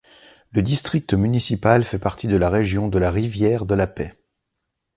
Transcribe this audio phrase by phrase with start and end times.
[0.53, 4.15] Le district municipal fait partie de la Région de la Rivière de la Paix.